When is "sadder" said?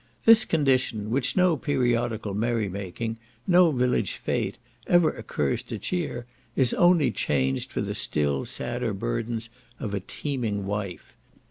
8.43-8.95